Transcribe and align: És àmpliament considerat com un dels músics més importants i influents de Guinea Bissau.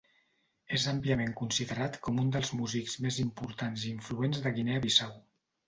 És 0.77 0.85
àmpliament 0.91 1.35
considerat 1.41 1.99
com 2.09 2.23
un 2.25 2.33
dels 2.37 2.51
músics 2.63 2.97
més 3.07 3.21
importants 3.27 3.87
i 3.87 3.95
influents 3.99 4.43
de 4.49 4.57
Guinea 4.59 4.85
Bissau. 4.91 5.17